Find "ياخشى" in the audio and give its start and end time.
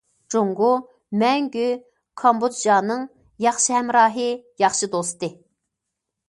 3.47-3.77, 4.65-4.91